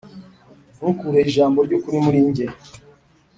Ntukure 0.75 1.19
ijambo 1.29 1.57
ryukuri 1.65 1.97
murinjye 2.05 2.45